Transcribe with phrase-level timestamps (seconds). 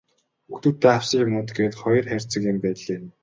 [0.47, 2.99] Хүүхдүүддээ авсан юмнууд гээд хоёр хайрцаг юм байнлээ.